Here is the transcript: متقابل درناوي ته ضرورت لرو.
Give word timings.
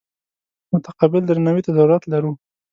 متقابل 0.71 1.21
درناوي 1.29 1.61
ته 1.65 1.71
ضرورت 1.77 2.03
لرو. 2.13 2.31